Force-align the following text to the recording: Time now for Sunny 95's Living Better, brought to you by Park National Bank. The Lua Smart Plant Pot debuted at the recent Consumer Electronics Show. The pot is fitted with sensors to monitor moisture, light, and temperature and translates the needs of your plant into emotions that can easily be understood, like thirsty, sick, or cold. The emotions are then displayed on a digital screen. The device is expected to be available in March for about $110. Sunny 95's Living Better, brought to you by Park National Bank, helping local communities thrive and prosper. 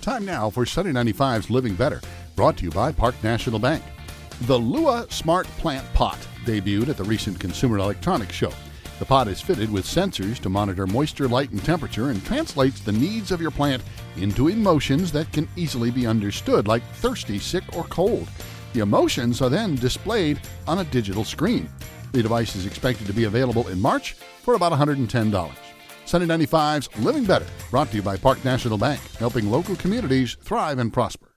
Time 0.00 0.24
now 0.24 0.48
for 0.48 0.64
Sunny 0.64 0.92
95's 0.92 1.50
Living 1.50 1.74
Better, 1.74 2.00
brought 2.34 2.56
to 2.56 2.64
you 2.64 2.70
by 2.70 2.90
Park 2.90 3.14
National 3.22 3.58
Bank. 3.58 3.84
The 4.42 4.56
Lua 4.56 5.06
Smart 5.10 5.46
Plant 5.58 5.86
Pot 5.92 6.18
debuted 6.46 6.88
at 6.88 6.96
the 6.96 7.04
recent 7.04 7.38
Consumer 7.38 7.76
Electronics 7.76 8.34
Show. 8.34 8.50
The 8.98 9.04
pot 9.04 9.28
is 9.28 9.42
fitted 9.42 9.70
with 9.70 9.84
sensors 9.84 10.38
to 10.38 10.48
monitor 10.48 10.86
moisture, 10.86 11.28
light, 11.28 11.50
and 11.50 11.62
temperature 11.62 12.08
and 12.08 12.24
translates 12.24 12.80
the 12.80 12.92
needs 12.92 13.30
of 13.30 13.42
your 13.42 13.50
plant 13.50 13.82
into 14.16 14.48
emotions 14.48 15.12
that 15.12 15.30
can 15.34 15.46
easily 15.54 15.90
be 15.90 16.06
understood, 16.06 16.66
like 16.66 16.82
thirsty, 16.94 17.38
sick, 17.38 17.64
or 17.76 17.84
cold. 17.84 18.26
The 18.72 18.80
emotions 18.80 19.42
are 19.42 19.50
then 19.50 19.74
displayed 19.74 20.40
on 20.66 20.78
a 20.78 20.84
digital 20.84 21.24
screen. 21.24 21.68
The 22.12 22.22
device 22.22 22.56
is 22.56 22.64
expected 22.64 23.06
to 23.06 23.12
be 23.12 23.24
available 23.24 23.68
in 23.68 23.78
March 23.78 24.14
for 24.14 24.54
about 24.54 24.72
$110. 24.72 25.69
Sunny 26.10 26.26
95's 26.26 26.88
Living 26.98 27.22
Better, 27.24 27.46
brought 27.70 27.88
to 27.90 27.96
you 27.96 28.02
by 28.02 28.16
Park 28.16 28.44
National 28.44 28.76
Bank, 28.76 29.00
helping 29.20 29.48
local 29.48 29.76
communities 29.76 30.36
thrive 30.42 30.80
and 30.80 30.92
prosper. 30.92 31.29